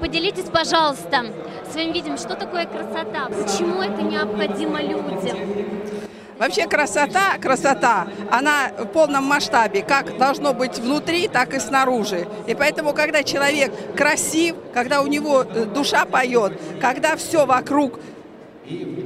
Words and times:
Поделитесь, 0.00 0.46
пожалуйста, 0.50 1.26
своим 1.70 1.92
видением, 1.92 2.16
что 2.16 2.34
такое 2.34 2.66
красота, 2.66 3.26
почему 3.28 3.82
это 3.82 4.00
необходимо 4.02 4.80
людям. 4.80 5.36
Вообще 6.38 6.66
красота, 6.66 7.36
красота, 7.38 8.08
она 8.30 8.70
в 8.78 8.86
полном 8.86 9.24
масштабе, 9.24 9.82
как 9.82 10.16
должно 10.16 10.54
быть 10.54 10.78
внутри, 10.78 11.28
так 11.28 11.52
и 11.52 11.60
снаружи. 11.60 12.26
И 12.46 12.54
поэтому, 12.54 12.94
когда 12.94 13.22
человек 13.22 13.70
красив, 13.94 14.56
когда 14.72 15.02
у 15.02 15.06
него 15.06 15.42
э, 15.42 15.66
душа 15.66 16.06
поет, 16.06 16.58
когда 16.80 17.16
все 17.16 17.44
вокруг 17.44 18.00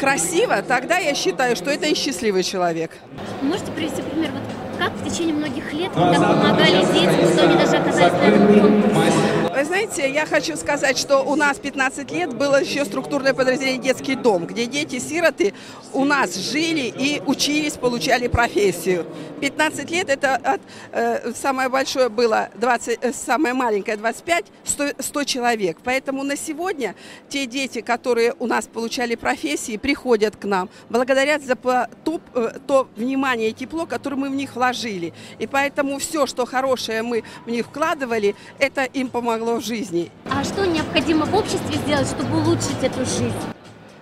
красиво, 0.00 0.62
тогда 0.62 0.96
я 0.96 1.14
считаю, 1.14 1.54
что 1.54 1.70
это 1.70 1.86
и 1.86 1.94
счастливый 1.94 2.44
человек. 2.44 2.92
Можете 3.42 3.72
привести 3.72 4.00
пример, 4.00 4.30
вот 4.32 4.42
как 4.78 4.92
в 4.94 5.10
течение 5.10 5.34
многих 5.34 5.70
лет 5.74 5.90
вы 5.94 6.14
так 6.14 6.16
помогали 6.16 6.82
детям, 6.94 7.30
что 7.30 7.42
они 7.42 7.56
даже 7.58 7.76
оказались 7.76 8.12
на 8.12 8.26
этом 8.26 8.60
конкурсе? 8.60 9.17
Вы 9.58 9.64
знаете, 9.64 10.08
я 10.08 10.24
хочу 10.24 10.56
сказать, 10.56 10.96
что 10.96 11.18
у 11.18 11.34
нас 11.34 11.58
15 11.58 12.12
лет 12.12 12.32
было 12.32 12.62
еще 12.62 12.84
структурное 12.84 13.34
подразделение 13.34 13.82
«Детский 13.82 14.14
дом», 14.14 14.46
где 14.46 14.66
дети-сироты 14.66 15.52
у 15.92 16.04
нас 16.04 16.36
жили 16.36 16.82
и 16.82 17.20
учились, 17.26 17.72
получали 17.72 18.28
профессию. 18.28 19.04
15 19.40 19.90
лет 19.90 20.10
это 20.10 20.36
от, 20.36 20.60
э, 20.92 21.32
самое 21.34 21.68
большое 21.68 22.08
было 22.08 22.50
20, 22.54 22.98
э, 23.02 23.12
самое 23.12 23.52
маленькое 23.52 23.96
25, 23.96 24.46
100, 24.62 24.90
100 25.00 25.24
человек. 25.24 25.78
Поэтому 25.82 26.22
на 26.22 26.36
сегодня 26.36 26.94
те 27.28 27.46
дети, 27.46 27.80
которые 27.80 28.34
у 28.38 28.46
нас 28.46 28.68
получали 28.68 29.16
профессии, 29.16 29.76
приходят 29.76 30.36
к 30.36 30.44
нам, 30.44 30.68
благодарят 30.88 31.42
за 31.42 31.56
то, 31.56 31.88
э, 32.34 32.50
то 32.68 32.88
внимание 32.94 33.50
и 33.50 33.52
тепло, 33.52 33.86
которое 33.86 34.16
мы 34.16 34.30
в 34.30 34.36
них 34.36 34.54
вложили. 34.54 35.12
И 35.40 35.48
поэтому 35.48 35.98
все, 35.98 36.26
что 36.26 36.46
хорошее 36.46 37.02
мы 37.02 37.24
в 37.44 37.50
них 37.50 37.66
вкладывали, 37.66 38.36
это 38.60 38.84
им 38.84 39.08
помогло 39.08 39.47
в 39.56 39.64
жизни. 39.64 40.10
А 40.30 40.44
что 40.44 40.66
необходимо 40.66 41.26
в 41.26 41.34
обществе 41.34 41.76
сделать, 41.78 42.08
чтобы 42.08 42.38
улучшить 42.38 42.82
эту 42.82 43.04
жизнь? 43.04 43.32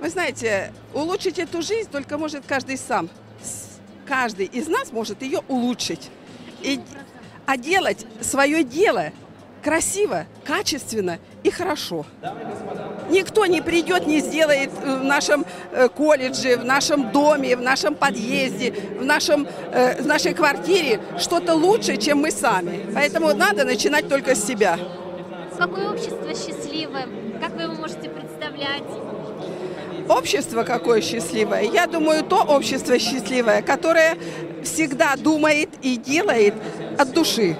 Вы 0.00 0.08
знаете, 0.10 0.72
улучшить 0.94 1.38
эту 1.38 1.62
жизнь 1.62 1.88
только 1.90 2.18
может 2.18 2.44
каждый 2.46 2.76
сам. 2.76 3.08
Каждый 4.06 4.46
из 4.46 4.68
нас 4.68 4.92
может 4.92 5.22
ее 5.22 5.40
улучшить. 5.48 6.10
И, 6.62 6.80
а 7.46 7.56
делать 7.56 8.06
свое 8.20 8.64
дело 8.64 9.12
красиво, 9.62 10.26
качественно 10.44 11.18
и 11.42 11.50
хорошо. 11.50 12.06
Никто 13.10 13.46
не 13.46 13.60
придет, 13.60 14.06
не 14.06 14.20
сделает 14.20 14.70
в 14.72 15.02
нашем 15.02 15.44
э, 15.72 15.88
колледже, 15.88 16.56
в 16.56 16.64
нашем 16.64 17.10
доме, 17.10 17.56
в 17.56 17.62
нашем 17.62 17.94
подъезде, 17.94 18.72
в, 18.98 19.04
нашем, 19.04 19.46
э, 19.72 20.02
в 20.02 20.06
нашей 20.06 20.34
квартире 20.34 21.00
что-то 21.18 21.54
лучше, 21.54 21.96
чем 21.96 22.18
мы 22.18 22.30
сами. 22.30 22.86
Поэтому 22.94 23.34
надо 23.34 23.64
начинать 23.64 24.08
только 24.08 24.34
с 24.34 24.44
себя. 24.44 24.78
Какое 25.58 25.90
общество 25.90 26.28
счастливое? 26.28 27.08
Как 27.40 27.56
вы 27.56 27.62
его 27.62 27.74
можете 27.74 28.08
представлять? 28.08 28.84
Общество 30.08 30.62
какое 30.62 31.00
счастливое? 31.00 31.62
Я 31.62 31.88
думаю, 31.88 32.22
то 32.22 32.44
общество 32.44 32.96
счастливое, 32.98 33.60
которое 33.62 34.16
всегда 34.62 35.16
думает 35.16 35.70
и 35.82 35.96
делает 35.96 36.54
от 36.96 37.12
души. 37.12 37.56